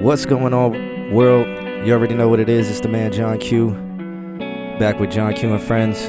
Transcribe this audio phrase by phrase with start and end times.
[0.00, 1.48] What's going on, world?
[1.84, 2.70] You already know what it is.
[2.70, 3.70] It's the man John Q.
[4.78, 6.06] Back with John Q and friends.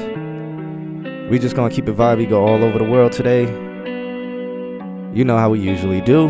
[1.28, 3.46] We just gonna keep it vibey, go all over the world today.
[5.12, 6.28] You know how we usually do.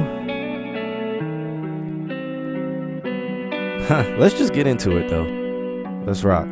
[3.89, 5.27] Huh, let's just get into it though.
[6.07, 6.49] Let's rock.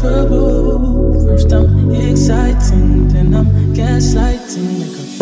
[0.00, 1.24] Trouble.
[1.24, 4.94] First I'm exciting, then I'm gaslighting.
[4.94, 5.15] I'm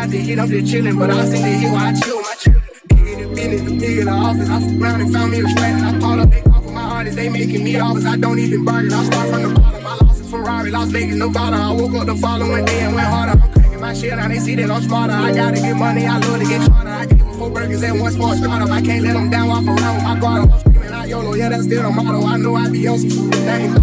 [0.00, 2.22] I'm hit after hit, I'm just chillin', but I'll send the hit while I chill
[2.22, 2.64] my children.
[2.88, 4.48] Big in the business, the big in the office.
[4.48, 6.80] I fuck around and found me a strat I called up, they call for my
[6.80, 8.06] artists, they making me offers.
[8.06, 9.86] I don't even bargain, I start from the bottom.
[9.86, 11.56] I lost a Ferrari, Las Vegas, Nevada.
[11.56, 13.42] I woke up the following day and went harder.
[13.42, 15.12] I'm cracking my shit, now they see that I'm smarter.
[15.12, 16.88] I gotta get money, I love to get charter.
[16.88, 18.70] I gave them four burgers and one small startup.
[18.70, 20.50] I can't let them down, walk around with my guard.
[20.50, 22.26] I'm screaming out YOLO, yeah, that's still the motto.
[22.26, 23.76] I know I be on some shit, that ain't.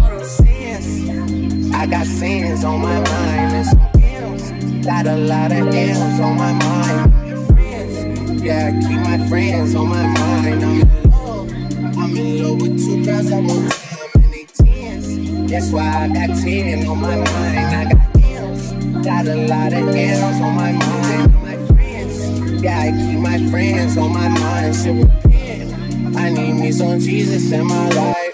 [1.76, 3.97] I got sins on my mind and some.
[4.88, 8.42] Got a lot of M's on my mind.
[8.42, 10.64] Yeah, I keep my friends on my mind.
[10.64, 11.50] I'm in love.
[11.98, 15.50] I'm in love with two girls at one time and they tens.
[15.50, 17.58] That's why I got ten on my mind.
[17.58, 18.72] I got M's.
[19.04, 21.34] Got a lot of M's on my mind.
[21.34, 24.74] My friends, yeah, I keep my friends on my mind.
[24.74, 26.16] Should repent.
[26.16, 28.27] I need me some Jesus in my life.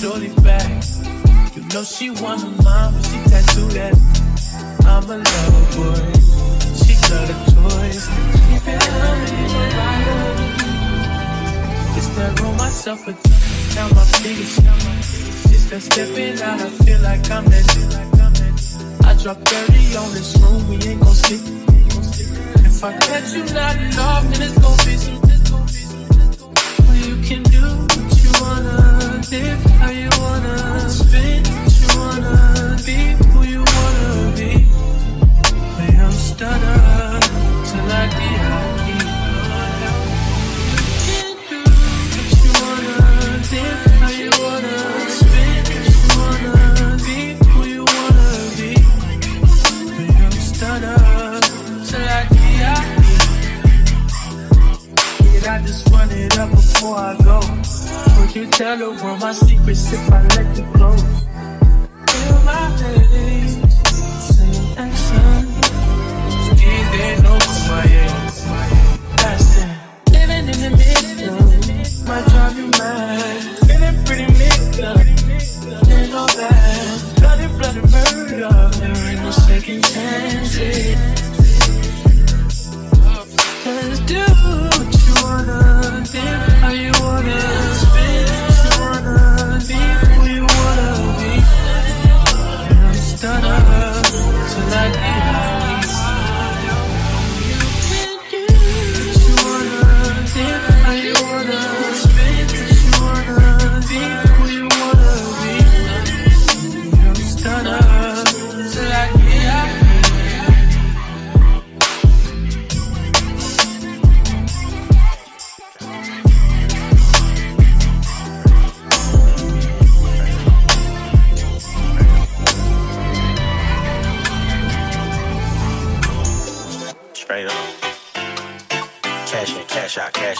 [0.00, 0.84] Shorty bag.
[1.54, 3.94] You know she wanna mine, but she tattooed that.
[4.84, 6.04] I'm a lover boy.
[6.80, 8.04] She love the toys.
[8.46, 8.98] Keep it in
[9.78, 10.20] rider.
[11.96, 13.20] It's that roll myself with
[13.74, 14.60] now my biggest.
[15.54, 17.66] It's that stepping out, I feel like I'm that.
[19.04, 21.40] I drop 30 on this room, we ain't gon' sleep.
[22.68, 25.26] If I catch you not enough, then it's gon' be some.
[26.86, 28.85] Well, you can do what you wanna,
[29.16, 30.88] how you wanna
[31.80, 34.66] you wanna be who you wanna be.
[37.64, 38.98] Till I DIE.
[42.44, 42.96] You wanna
[44.00, 44.76] how you wanna
[45.88, 47.18] you wanna be
[47.48, 48.72] who you wanna be.
[51.88, 52.28] Till I
[55.48, 57.45] I just run it up before I go.
[58.36, 61.02] You tell the world my secrets if I let you close?
[62.12, 63.52] Feel my days,
[64.28, 65.46] same action.
[66.52, 68.04] These days, no Kumaye.
[69.16, 69.68] That's it.
[70.12, 71.48] Living in the middle,
[72.06, 73.42] might drive you mad.
[73.64, 74.98] Feeling pretty mixed up,
[75.88, 77.16] ain't no bad.
[77.16, 81.05] Bloody, bloody murder, there ain't no second chances.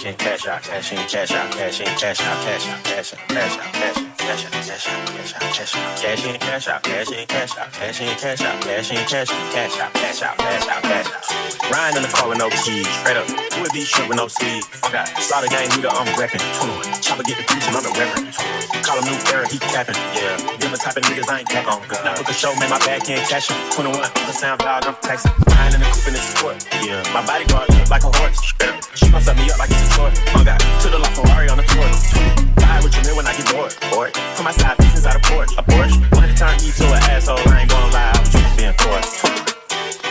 [0.06, 3.18] In, cash out, cash in, cash out, cash in, cash out, cash out, cash in,
[3.26, 7.10] cash out, cash out, cash out, cash out, cash out, cash in, cash out, cash
[7.10, 10.38] in, cash out, cash in, cash out, cash in, cash in, cash out, cash out,
[10.38, 11.70] cash out, cash out.
[11.72, 13.26] Riding in the car with no keys, straight up.
[13.58, 14.68] With these shirt with no sleeves.
[14.84, 15.04] Okay.
[15.18, 16.42] Slaughter gang nigga, I'm reppin'.
[16.60, 17.02] 21.
[17.02, 18.30] Chopper get the preaching, I'm the reverend.
[18.86, 19.98] Call him new era, he capping.
[20.14, 20.36] Yeah.
[20.62, 21.82] Them the type of niggas I ain't cap on.
[22.04, 23.58] Now book a show, man, my bag can't cash him.
[23.74, 25.32] 21, the sound dog, I'm taxing.
[25.50, 26.56] Riding in the coupe and it's a sport.
[26.84, 27.02] Yeah.
[27.12, 28.75] My bodyguard look like a horse.
[28.96, 30.08] She gon' set me up like it's a chore.
[30.32, 30.56] Oh God.
[30.56, 31.84] To the La Ferrari on the tour.
[32.56, 33.76] Buy what you mean when I get bored.
[33.92, 34.16] Bored.
[34.16, 35.52] Put my side pieces out of porch.
[35.60, 36.00] A Porsche.
[36.16, 37.36] Wanted to turn me to an asshole.
[37.44, 38.16] I ain't gonna lie.
[38.16, 39.20] I was just being forced.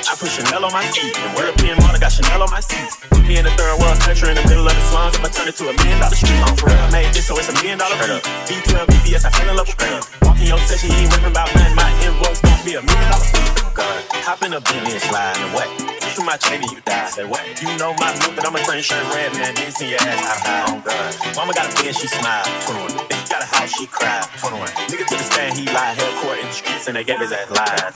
[0.05, 1.17] I put Chanel on my seat.
[1.17, 3.01] And European model got Chanel on my seats.
[3.09, 5.17] Put me in a third world country in the middle of the slums.
[5.17, 6.37] I'ma turn it to a million dollar street.
[6.45, 6.77] I'm for real.
[6.77, 8.21] I made this, so it's a million dollar beat.
[8.45, 9.97] B12, BBS, I fell in love with them.
[10.21, 11.73] Walk in your session, you ain't rapping about nothing.
[11.73, 13.49] My invoice gon' be a million dollar fee.
[13.73, 15.65] God, hop in a Bentley slide and what?
[15.73, 17.09] Shoot my chain and you die.
[17.09, 17.43] Say what?
[17.59, 19.53] You know my move, but I'ma turn shirt red, man.
[19.55, 20.69] Then see your ass.
[20.69, 21.35] Oh God.
[21.35, 22.45] Mama got a bed, she smile.
[22.63, 23.09] 21.
[23.09, 24.23] Bitch got a house, she cry.
[24.39, 24.69] 21.
[24.87, 25.97] Nigga to the stand, he lied.
[25.97, 27.93] Hell court in the streets and they gave his ass lies.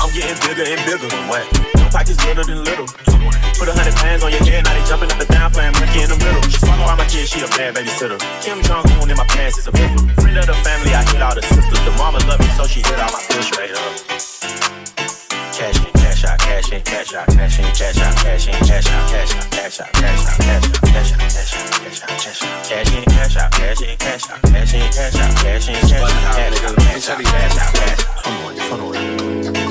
[0.00, 1.10] I'm getting bigger and bigger.
[1.30, 1.46] What?
[1.92, 2.86] Pockets little than little.
[2.86, 3.30] 21.
[3.60, 6.00] Put a hundred pounds on your head, now they jumping up and down, playing monkey
[6.00, 6.40] in the middle.
[6.48, 8.16] She swallow all my kids, she a bad babysitter.
[8.40, 10.08] Kim Jong Un in my pants is a missile.
[10.16, 11.84] Friend of the family, I hit all the sisters.
[11.84, 13.92] The mama love me, so she hit all my bills straight up.
[15.52, 18.86] Cash in, cash out, cash in, cash out, cash in, cash out, cash in, cash
[18.88, 22.08] out, cash out, cash out, cash out, cash out, cash out, cash out, cash out,
[22.08, 25.68] cash out, cash in, cash out, cash in, cash out, cash in, cash out, cash
[25.68, 28.22] in, cash out, cash out, cash out, cash out, cash out.
[28.22, 28.94] Come on, come on.
[29.54, 29.69] Yo,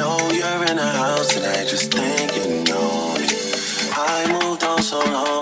[0.00, 3.92] know you're in the house and I just think you know it.
[3.92, 5.39] I moved on so long.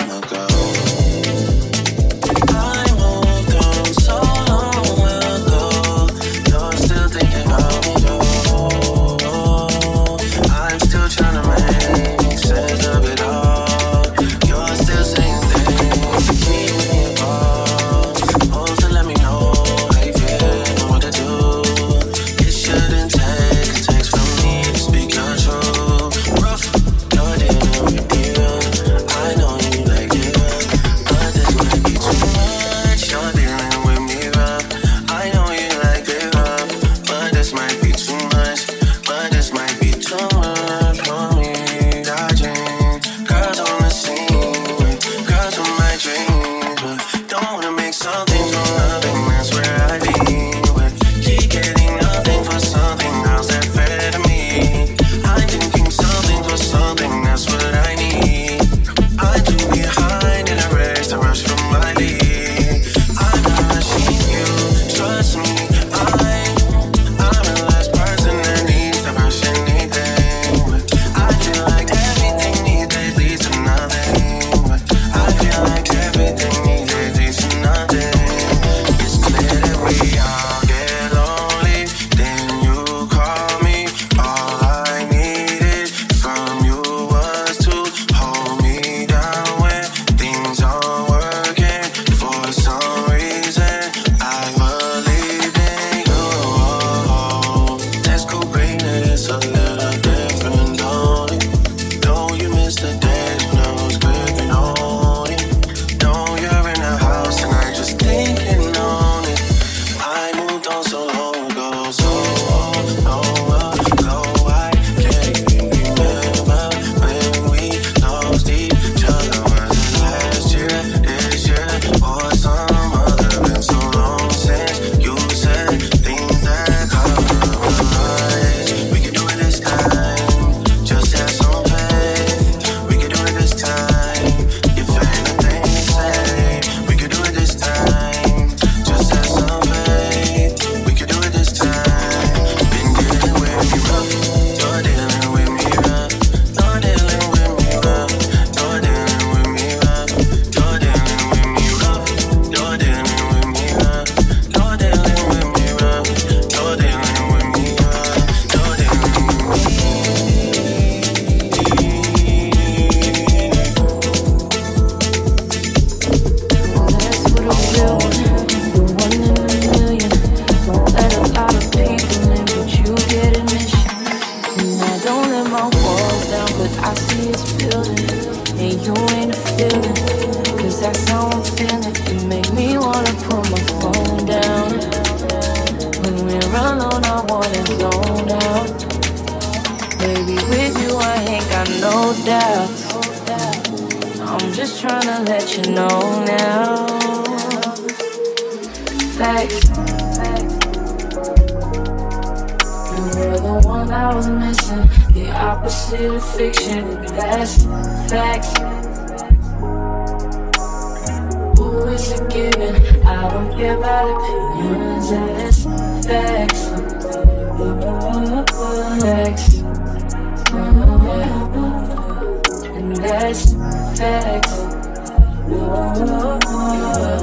[222.77, 223.53] And that's
[223.99, 224.57] facts.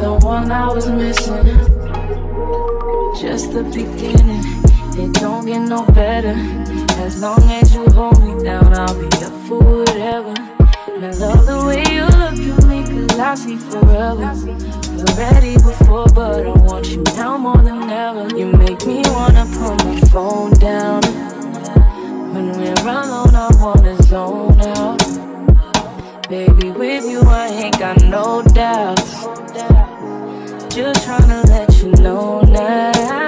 [0.02, 1.46] The one I was missing.
[3.20, 4.44] Just the beginning.
[4.98, 6.36] It don't get no better.
[7.04, 10.34] As long as you hold me down, I'll be up for whatever.
[10.88, 12.15] And I love the way you
[12.92, 14.34] look at me, forever.
[14.96, 18.28] You're ready before, but I want you now more than ever.
[18.38, 21.02] You make me wanna put my phone down.
[22.34, 25.00] When we're alone, I wanna zone out.
[26.30, 29.26] Baby, with you, I ain't got no doubts.
[30.76, 33.25] Just tryna let you know now.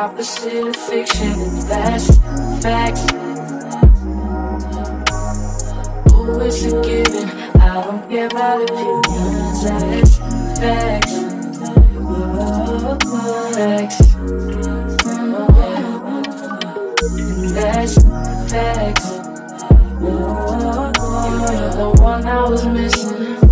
[0.00, 1.34] Opposite of fiction.
[1.68, 2.16] That's
[2.62, 3.02] facts.
[6.14, 7.28] Ooh, it's a given.
[7.60, 9.62] I don't care about opinions.
[9.62, 10.16] That's
[10.58, 11.12] facts.
[13.54, 13.98] Facts.
[17.52, 17.94] That's
[18.50, 19.10] facts.
[20.00, 20.92] You're
[21.76, 23.49] the one I was missing.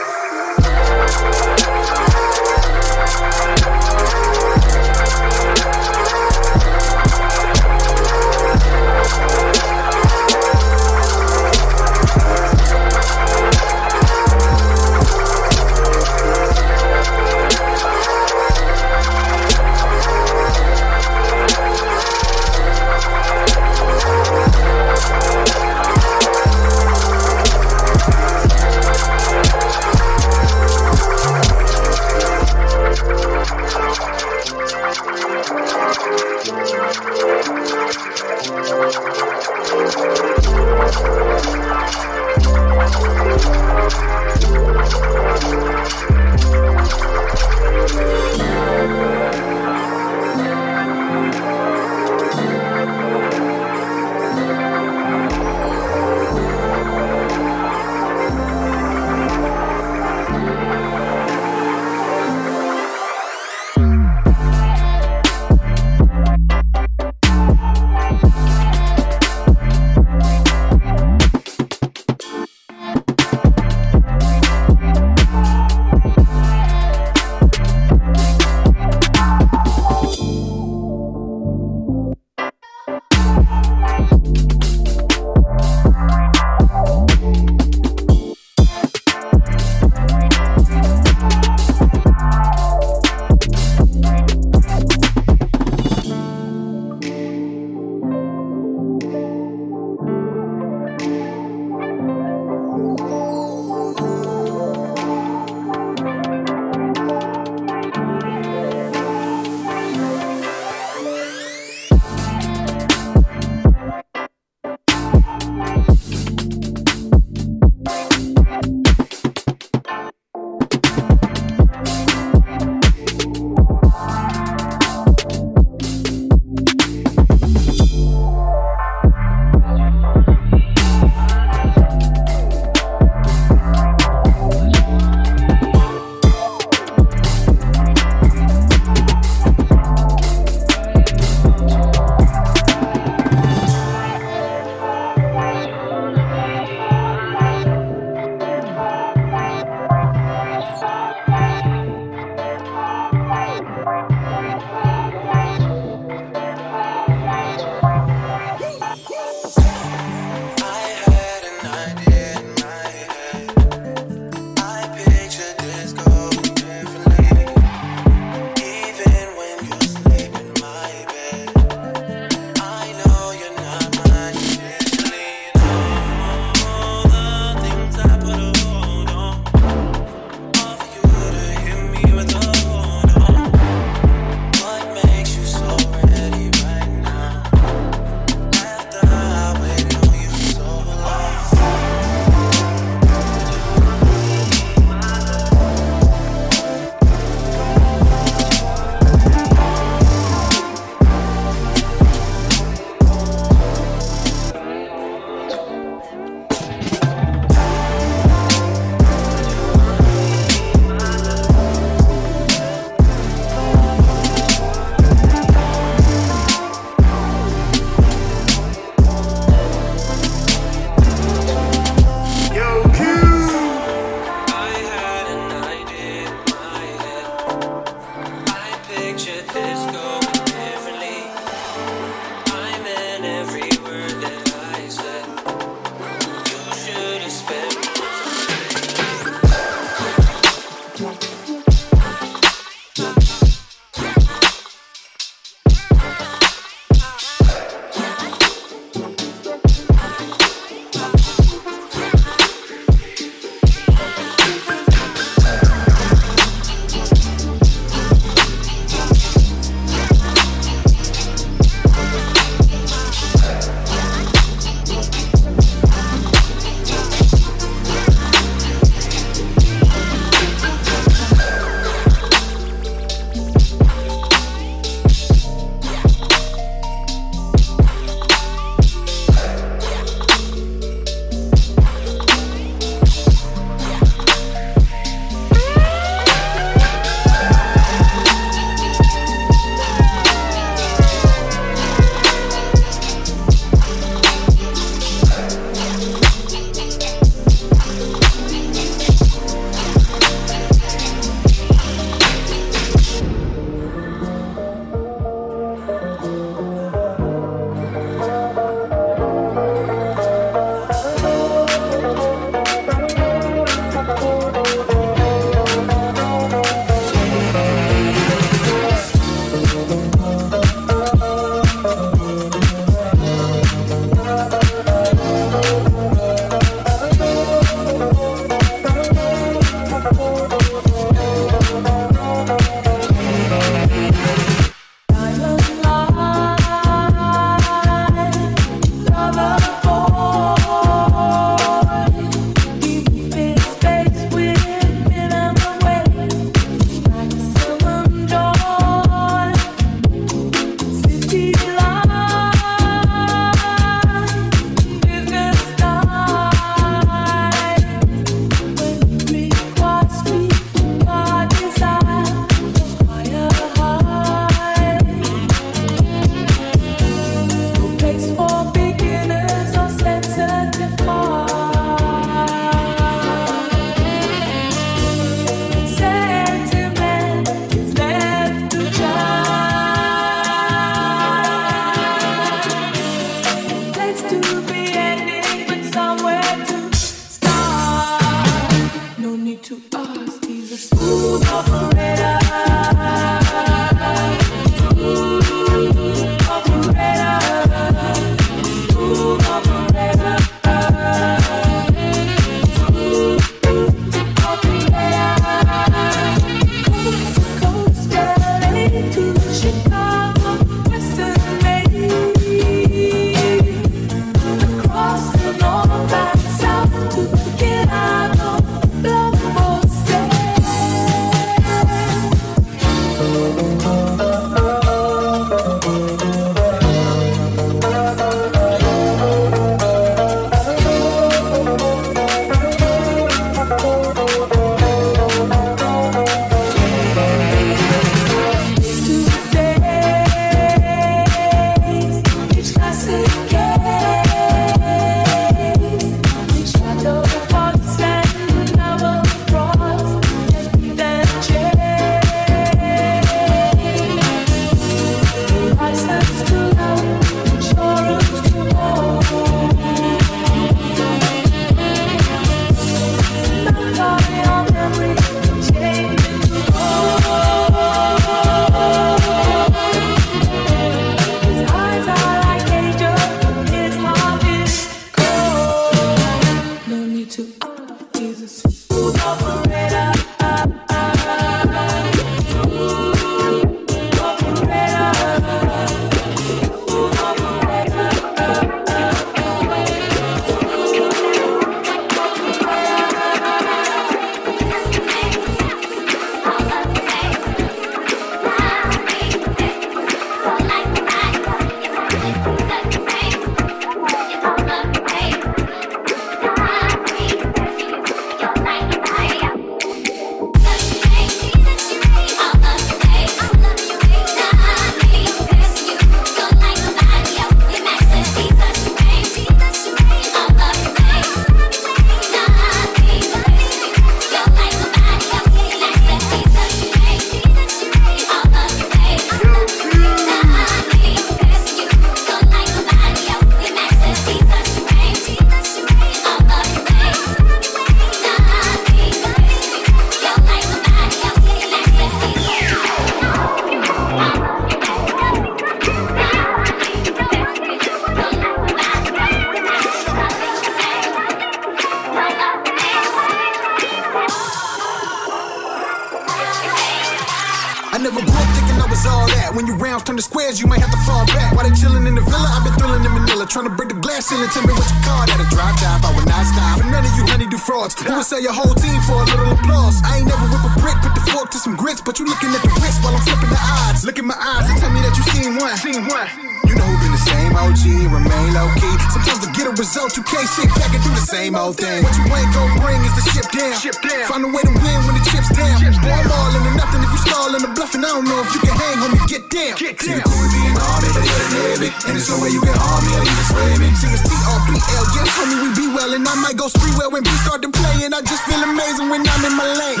[568.41, 570.01] Your whole team for a little applause.
[570.01, 572.49] I ain't never whip a brick, put the fork to some grits, but you looking
[572.49, 574.01] at the wrist while I'm flipping the odds.
[574.03, 575.77] Look at my eyes and tell me that you seen one.
[575.77, 576.27] Seen one.
[576.65, 578.95] You know who been the same OG, remain low key.
[579.13, 582.01] Sometimes to get a result, you can't sit back and do the same old thing.
[582.01, 583.75] What you ain't gon' bring is the ship down.
[583.77, 584.25] Ship down.
[584.25, 585.77] Find a way to win when the chips down.
[585.77, 588.01] Chips Boy, I'm all into nothing if you stallin' the bluffing.
[588.01, 589.75] I don't know if you can hang, homie, get down.
[589.77, 590.07] Get down.
[590.07, 593.23] See the being army, but the And there's no way you can harm me or
[593.23, 593.87] even sway me.
[593.95, 596.11] See, it's T-R-B-L, yes, homie, we be well.
[596.13, 598.05] And I might go spree well when B start to play.
[598.05, 600.00] And I just feel amazing when I'm in my lane.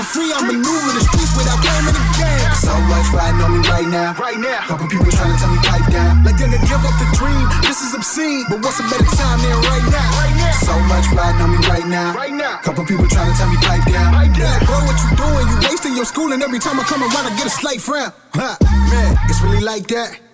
[0.00, 0.32] For free.
[0.32, 2.48] I maneuver the streets without blaming the game.
[2.56, 4.16] So much riding on me right now.
[4.16, 4.64] Right now.
[4.64, 6.24] Couple people trying to tell me pipe down.
[6.24, 7.44] Like then to give up the dream.
[7.60, 8.48] This is obscene.
[8.48, 10.08] But what's a better time than right now?
[10.16, 10.64] Right now.
[10.64, 12.16] So much riding on me right now.
[12.16, 12.64] Right now.
[12.64, 14.08] Couple people trying to tell me pipe down.
[14.12, 14.48] Pipe down.
[14.48, 15.46] Like, bro, what you doing?
[15.52, 18.12] You wasting your school and every time I come around I get a slight frown.
[18.32, 18.56] Huh.
[18.64, 20.29] Man, it's really like that.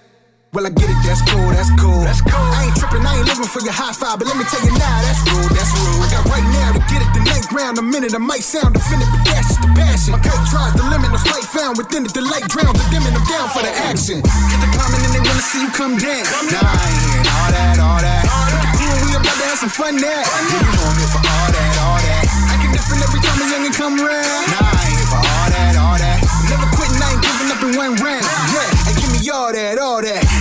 [0.56, 2.00] Well, I get it, that's cool, that's cool.
[2.00, 2.32] That's cool.
[2.32, 4.72] I ain't tripping, I ain't living for your high five, but let me tell you
[4.72, 6.00] now, that's rude, that's rude.
[6.00, 8.72] I got right now to get it the ninth round, a minute, I might sound
[8.72, 10.16] offended, but that's just the passion.
[10.16, 13.12] My kite tries the limit, no spite found within it, the light drowns the dimming,
[13.12, 14.24] I'm down for the action.
[14.24, 16.24] Get the climbing and they wanna see you come down.
[16.24, 18.24] Nah, I ain't hearing all that, all that.
[18.24, 20.08] With the crew, we about to have some fun now.
[20.08, 22.24] Yeah, you know I'm here for all that, all that.
[22.56, 24.44] Acting different every time a youngin' come round.
[24.56, 26.16] Nah, I ain't here for all that, all that.
[26.48, 28.24] Never quitting, I ain't giving up in one round.
[28.24, 30.35] Yeah, and give me all that, all that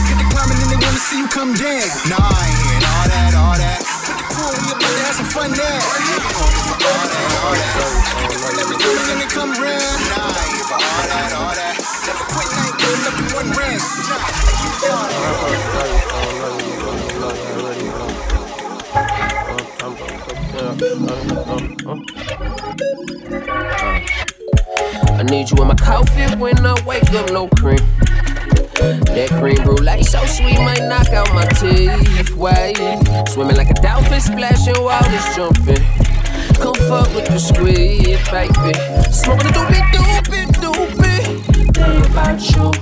[0.95, 1.83] wanna see you come down.
[2.07, 3.83] Nah, I ain't all that, all that.
[4.07, 5.59] Put the crew, we about to have some fun now.
[5.59, 5.99] All
[7.11, 7.75] that, all that.
[8.79, 9.99] Time when they come round.
[10.07, 11.75] Nah, I ain't for all that, all that.
[12.07, 13.83] Never quit, I ain't giving up in one round.
[14.07, 15.11] Nah, I you all
[25.19, 27.83] I need you in my coffee when I wake up, no cream.
[28.75, 32.35] That cream brulee so sweet might knock out my teeth.
[32.35, 32.77] Wait,
[33.29, 35.83] swimming like a dolphin, splashing while it's jumping.
[36.59, 38.73] Come fuck with the squid, baby.
[39.11, 41.23] Smoking the doobie doobie doobie.
[41.75, 42.73] Think about you,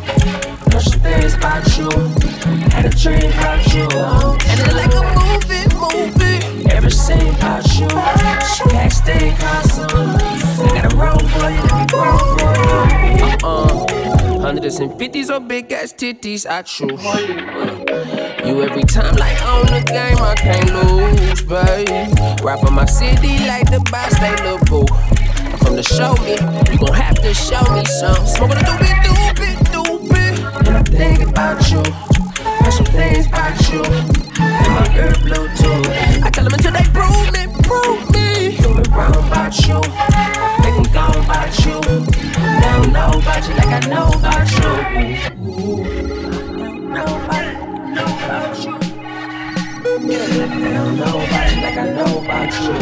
[1.00, 1.90] things about you.
[2.72, 6.70] Had a dream about you, and it's like a movie, movie.
[6.72, 7.88] Every scene about you.
[8.50, 9.92] She can't stay constant.
[9.94, 12.52] I got a roll for you, roll for
[13.14, 13.24] you.
[13.44, 14.23] Uh-uh.
[14.44, 17.02] Hundreds and fifties or big ass titties, I choose.
[18.46, 22.44] You every time, like on the game, I can't lose, babe.
[22.44, 24.86] Rap on my city like the boss, they look boo.
[25.64, 26.34] From the show me,
[26.70, 28.26] you gon' have to show me some.
[28.26, 30.68] Smoking a doobie doobie doobie.
[30.68, 31.82] And I'm thinking about you.
[32.44, 33.82] Heard some things about you.
[33.82, 36.22] And my girl Bluetooth.
[36.22, 38.13] I tell them until they prove me, prove me.
[38.94, 39.82] Wrong about you.
[40.62, 41.82] Make them go about you.
[41.82, 44.70] They know about you like I know about you.
[45.50, 45.84] Ooh.
[46.94, 47.46] Know about
[48.64, 48.74] you.
[51.64, 52.74] Like I know about you.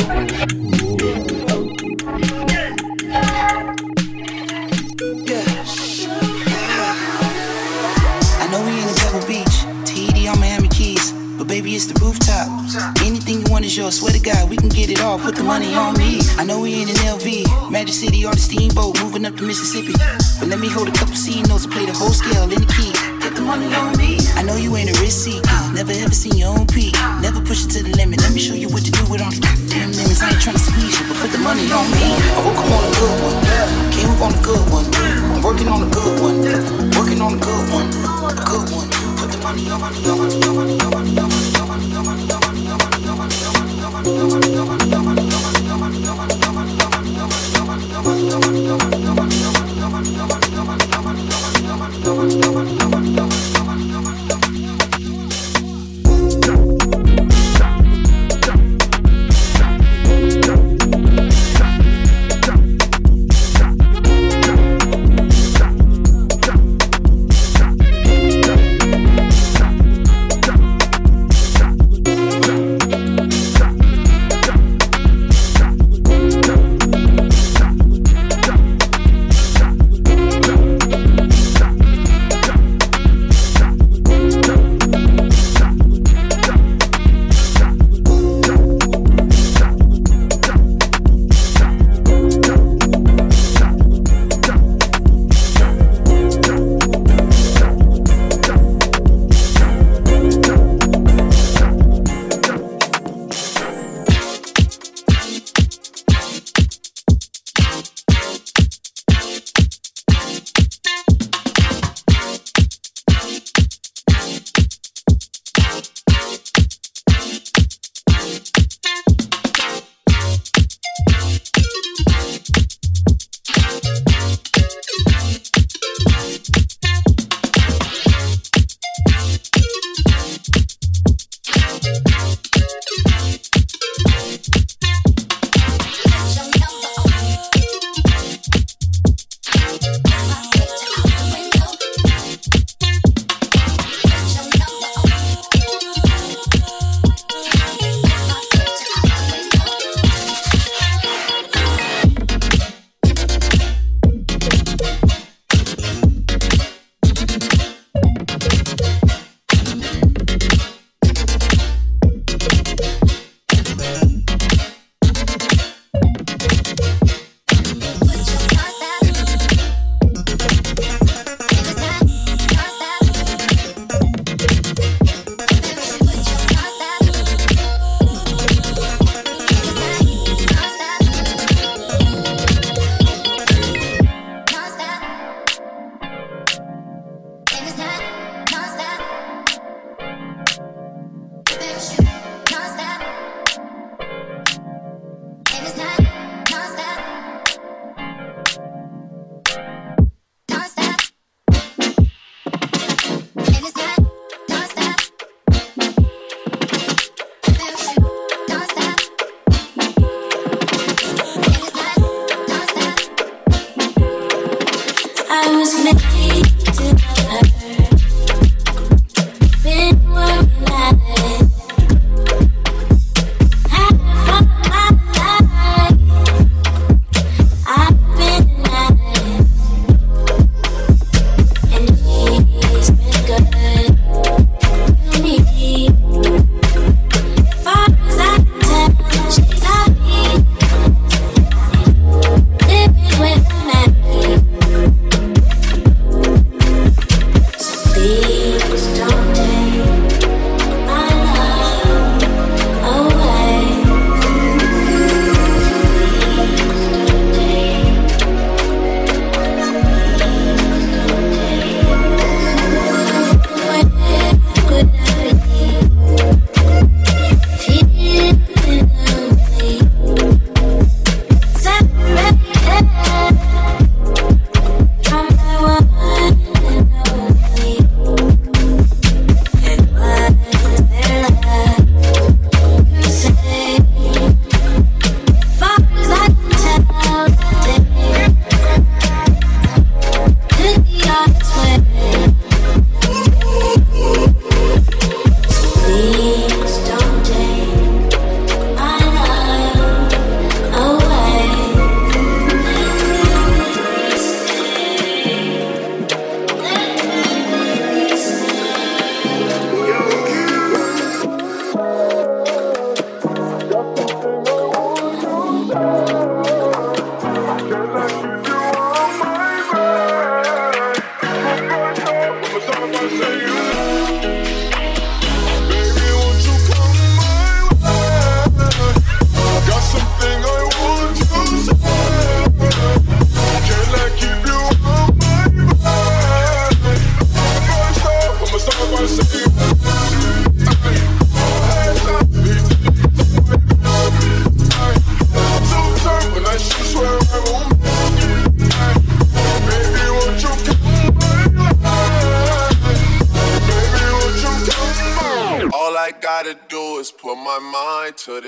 [8.37, 11.93] I know we in the Pebble Beach, TD on Miami Keys, but baby it's the
[12.03, 12.49] rooftop.
[13.31, 13.95] Anything you want is yours.
[13.95, 15.17] Swear to God, we can get it all.
[15.17, 16.19] Put the money on me.
[16.35, 17.71] I know we ain't an LV.
[17.71, 19.95] Magic City or the steamboat, moving up to Mississippi.
[20.35, 22.67] But let me hold a couple C notes and play the whole scale in the
[22.75, 22.91] key.
[23.23, 24.19] Put the money on me.
[24.35, 25.39] I know you ain't a receipt.
[25.71, 26.91] Never ever seen your own peak.
[27.23, 28.19] Never push it to the limit.
[28.19, 30.19] Let me show you what to do with all the goddamn limits.
[30.19, 32.03] I ain't trying to squeeze you, but put the money on me.
[32.35, 33.35] I woke up on a good one.
[33.95, 34.85] Came up on a good one.
[34.91, 36.35] I'm working on a good one.
[36.99, 37.87] Working on a good one.
[38.27, 38.91] A good one.
[39.23, 42.19] Put the money on, money on, money on, money on, money on, money on, money
[42.19, 42.20] on.
[44.13, 45.29] Thank
[53.19, 53.40] you.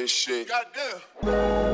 [0.03, 0.49] This shit.
[0.49, 1.72] Goddamn.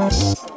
[0.00, 0.49] Música